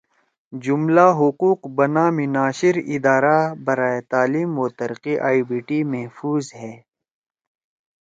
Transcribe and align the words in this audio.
جملہ 0.63 1.07
حقوق 1.19 1.59
بہ 1.75 1.85
نام 1.95 2.17
ناشر 2.35 2.75
ادارہ 2.95 3.37
برائے 3.65 4.01
تعلیم 4.11 4.51
و 4.63 4.67
ترقی 4.77 5.15
(IBT) 5.35 5.69
محفوظ 5.93 6.43
ہیں 6.59 6.77